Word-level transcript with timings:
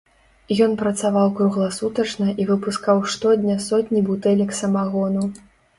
Ён 0.65 0.71
працаваў 0.81 1.27
кругласутачна 1.41 2.27
і 2.41 2.49
выпускаў 2.51 3.05
штодня 3.13 3.61
сотні 3.71 3.99
бутэлек 4.11 4.61
самагону. 4.65 5.23